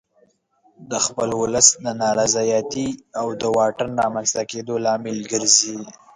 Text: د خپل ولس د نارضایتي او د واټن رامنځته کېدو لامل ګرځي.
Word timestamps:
د 0.91 0.93
خپل 1.05 1.29
ولس 1.41 1.67
د 1.85 1.87
نارضایتي 2.01 2.87
او 3.19 3.27
د 3.41 3.43
واټن 3.57 3.89
رامنځته 4.01 4.43
کېدو 4.51 4.73
لامل 4.85 5.17
ګرځي. 5.31 5.77